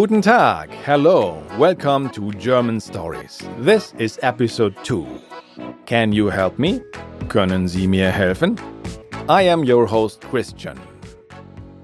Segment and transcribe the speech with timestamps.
[0.00, 3.38] Guten Tag, hello, welcome to German Stories.
[3.58, 5.06] This is episode 2.
[5.84, 6.80] Can you help me?
[7.28, 8.58] Können Sie mir helfen?
[9.28, 10.80] I am your host Christian.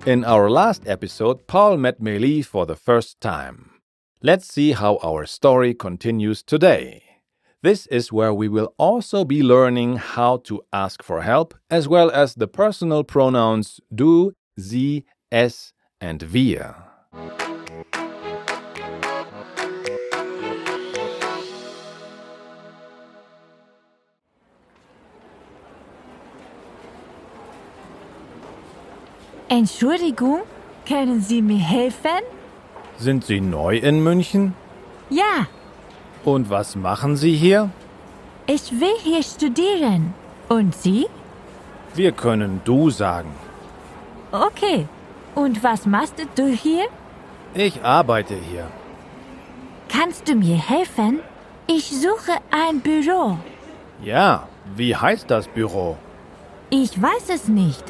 [0.06, 3.72] In our last episode, Paul met Meili for the first time.
[4.22, 7.02] Let's see how our story continues today.
[7.62, 12.10] This is where we will also be learning how to ask for help, as well
[12.10, 16.76] as the personal pronouns du, sie, es, and wir.
[29.48, 30.40] Entschuldigung,
[30.88, 32.20] können Sie mir helfen?
[32.98, 34.54] Sind Sie neu in München?
[35.10, 35.46] Ja,
[36.24, 37.70] Und was machen Sie hier?
[38.48, 40.14] ich will hier studieren.
[40.48, 41.06] Und Sie?
[41.94, 43.30] Wir können du sagen.
[44.30, 44.86] Okay.
[45.34, 46.84] Und was machst du hier?
[47.54, 48.66] Ich arbeite hier.
[49.88, 51.18] Kannst du mir helfen?
[51.66, 53.38] Ich suche ein Büro.
[54.02, 55.96] Ja, wie heißt das Büro?
[56.70, 57.84] Ich weiß es nicht.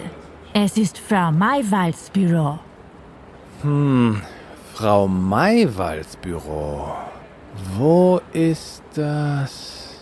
[0.59, 2.59] Es ist Frau Maywalds Büro.
[4.73, 6.97] Frau Maywalds Büro.
[7.77, 10.01] Wo ist das?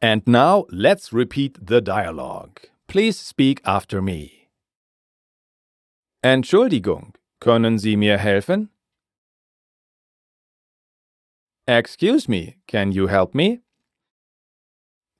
[0.00, 2.62] And now let's repeat the dialogue.
[2.88, 4.48] Please speak after me.
[6.24, 8.70] Entschuldigung, können Sie mir helfen?
[11.66, 13.62] Excuse me, can you help me?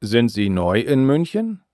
[0.02, 1.64] Sind Sie neu in München?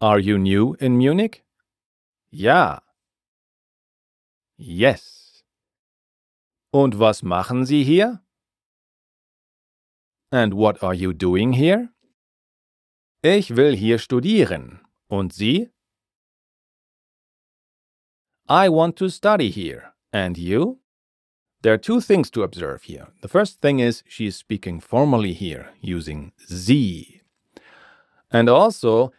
[0.00, 1.44] Are you new in Munich?
[2.32, 2.82] Ja.
[4.56, 5.44] Yes.
[6.72, 8.24] Und was machen Sie hier?
[10.32, 11.88] And what are you doing here?
[13.22, 14.80] Ich will hier studieren.
[15.08, 15.70] Und Sie?
[18.50, 19.92] I want to study here.
[20.12, 20.80] And you?
[21.62, 23.06] There are two things to observe here.
[23.22, 27.20] The first thing is she is speaking formally here using sie.
[28.32, 29.12] And also,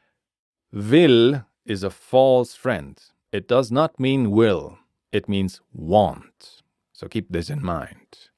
[0.74, 3.02] will is a false friend.
[3.32, 4.80] It does not mean will,
[5.14, 6.62] it means want.
[6.92, 8.32] So keep this in mind.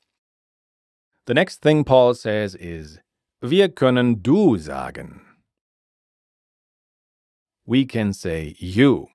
[1.26, 3.00] The next thing Paul says is,
[3.42, 5.22] Wir können du sagen.
[7.66, 9.13] We can say you.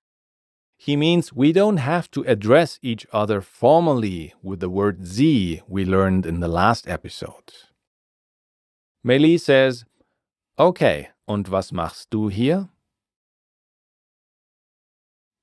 [0.80, 5.84] He means we don't have to address each other formally with the word sie we
[5.84, 7.52] learned in the last episode.
[9.04, 9.84] Meili says,
[10.56, 12.68] Okay, und was machst du hier?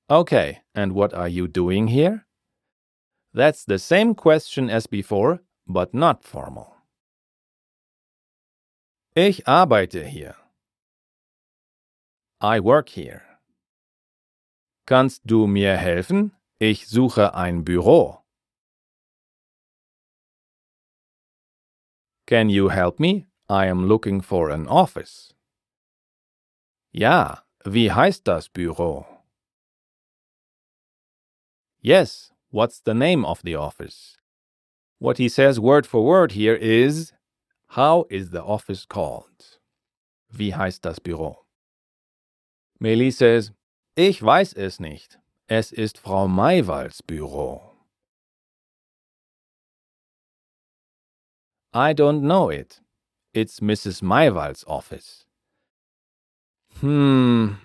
[0.08, 2.26] Okay, and what are you doing here?
[3.34, 6.76] That's the same question as before, but not formal.
[9.14, 10.34] Ich arbeite hier.
[12.40, 13.22] I work here.
[14.86, 16.30] Kannst du mir helfen?
[16.60, 18.22] Ich suche ein Büro.
[22.26, 23.26] Can you help me?
[23.48, 25.34] I am looking for an office.
[26.92, 29.04] Ja, wie heißt das Büro?
[31.80, 34.16] Yes, what's the name of the office?
[35.00, 37.12] What he says word for word here is
[37.70, 39.60] How is the office called?
[40.30, 41.44] Wie heißt das Büro?
[42.80, 43.52] Meili says
[43.98, 45.18] Ich weiß es nicht.
[45.46, 47.72] Es ist Frau Maywalds Büro.
[51.72, 52.82] I don't know it.
[53.32, 54.02] It's Mrs.
[54.02, 55.24] Maywalds office.
[56.80, 57.56] Hm,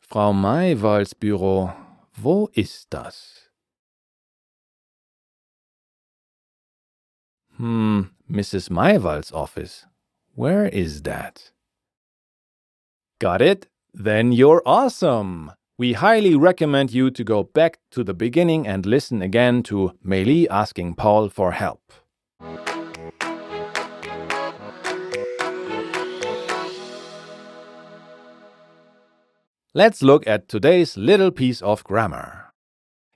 [0.00, 1.74] Frau Maywalds Büro.
[2.16, 3.50] Wo ist das?
[7.58, 8.70] Hmm, Mrs.
[8.70, 9.86] Maywald's office.
[10.34, 11.52] Where is that?
[13.18, 13.68] Got it?
[13.92, 15.52] Then you're awesome!
[15.76, 20.46] We highly recommend you to go back to the beginning and listen again to Meili
[20.48, 21.92] asking Paul for help.
[29.74, 32.52] Let's look at today's little piece of grammar.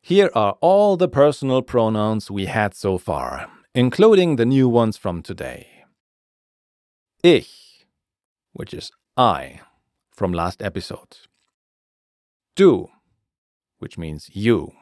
[0.03, 5.23] Here are all the personal pronouns we had so far, including the new ones from
[5.23, 5.69] today.
[7.23, 7.87] Ich,
[8.53, 9.61] which is I
[10.11, 11.28] from last episode.
[12.59, 12.89] Du,
[13.79, 14.73] which means you.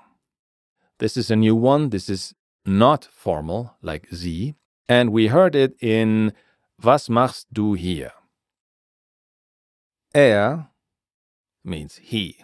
[0.99, 1.90] This is a new one.
[1.90, 2.34] This is
[2.64, 4.55] not formal like sie,
[4.88, 6.32] and we heard it in
[6.82, 8.12] Was machst du hier?
[10.17, 10.69] Er
[11.62, 12.43] means he.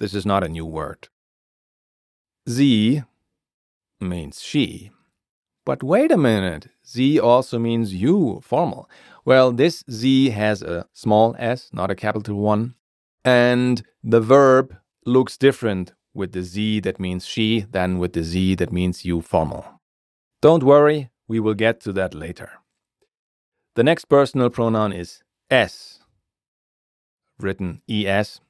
[0.00, 1.10] This is not a new word.
[2.44, 3.04] Sie
[4.00, 4.90] means she.
[5.64, 8.90] But wait a minute, Sie also means you, formal.
[9.24, 12.74] Well, this Sie has a small s, not a capital one.
[13.24, 18.54] And the verb looks different with the Sie that means she than with the Sie
[18.56, 19.80] that means you, formal.
[20.40, 22.50] Don't worry, we will get to that later.
[23.76, 26.00] The next personal pronoun is s,
[27.38, 28.40] written es,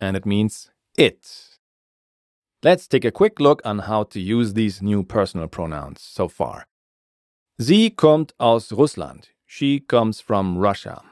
[0.00, 1.58] and it means it.
[2.62, 6.66] Let's take a quick look on how to use these new personal pronouns so far.
[7.60, 9.28] Sie kommt aus Russland.
[9.46, 11.02] She comes from Russia.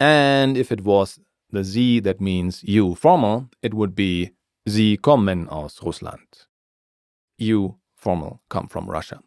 [0.00, 1.20] And if it was
[1.52, 4.32] the Sie that means you formal, it would be
[4.66, 6.46] Sie kommen aus Russland.
[7.38, 9.20] You formal come from Russia.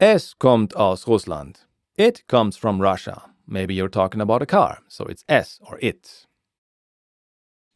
[0.00, 1.60] Es kommt aus Russland.
[1.96, 3.30] It comes from Russia.
[3.46, 6.26] Maybe you're talking about a car, so it's es or it.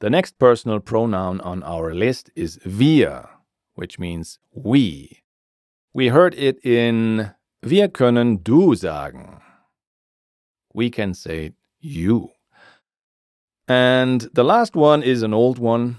[0.01, 3.29] The next personal pronoun on our list is wir,
[3.75, 5.23] which means we.
[5.95, 7.33] We heard it in
[7.65, 9.41] Wir können du sagen.
[10.75, 12.36] We can say you.
[13.69, 15.97] And the last one is an old one,